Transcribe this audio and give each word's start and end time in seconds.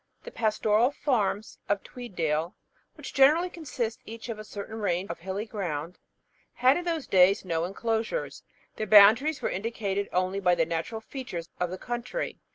The 0.23 0.31
pastoral 0.31 0.89
farms 0.89 1.59
of 1.69 1.83
Tweeddale, 1.83 2.55
which 2.95 3.13
generally 3.13 3.51
consist 3.51 3.99
each 4.03 4.29
of 4.29 4.39
a 4.39 4.43
certain 4.43 4.79
range 4.79 5.11
of 5.11 5.19
hilly 5.19 5.45
ground, 5.45 5.99
had 6.53 6.75
in 6.75 6.85
those 6.85 7.05
days 7.05 7.45
no 7.45 7.65
enclosures: 7.65 8.41
their 8.77 8.87
boundaries 8.87 9.43
were 9.43 9.49
indicated 9.51 10.09
only 10.11 10.39
by 10.39 10.55
the 10.55 10.65
natural 10.65 11.01
features 11.01 11.49
of 11.59 11.69
the 11.69 11.77
country. 11.77 12.39